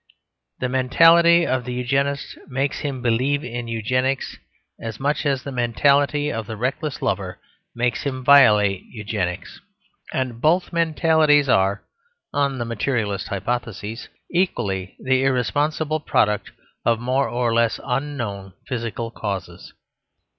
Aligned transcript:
The 0.57 0.67
mentality 0.67 1.45
of 1.45 1.63
the 1.63 1.73
Eugenist 1.75 2.35
makes 2.47 2.79
him 2.79 3.03
believe 3.03 3.43
in 3.43 3.67
Eugenics 3.67 4.35
as 4.79 4.99
much 4.99 5.27
as 5.27 5.43
the 5.43 5.51
mentality 5.51 6.31
of 6.33 6.47
the 6.47 6.57
reckless 6.57 7.03
lover 7.03 7.39
makes 7.75 8.01
him 8.01 8.23
violate 8.25 8.81
Eugenics; 8.87 9.61
and 10.11 10.41
both 10.41 10.73
mentalities 10.73 11.47
are, 11.47 11.83
on 12.33 12.57
the 12.57 12.65
materialist 12.65 13.27
hypothesis, 13.27 14.07
equally 14.31 14.95
the 14.99 15.23
irresponsible 15.23 15.99
product 15.99 16.49
of 16.83 16.99
more 16.99 17.29
or 17.29 17.53
less 17.53 17.79
unknown 17.85 18.53
physical 18.67 19.11
causes. 19.11 19.71